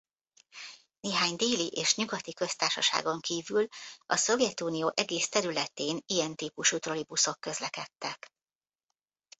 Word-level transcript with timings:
Néhány 0.99 1.35
déli 1.35 1.67
és 1.67 1.95
nyugati 1.95 2.33
köztársaságon 2.33 3.19
kívül 3.19 3.67
a 4.05 4.15
Szovjetunió 4.15 4.91
egész 4.95 5.29
területén 5.29 5.99
ilyen 6.05 6.35
típusú 6.35 6.77
trolibuszok 6.77 7.39
közlekedtek. 7.39 8.31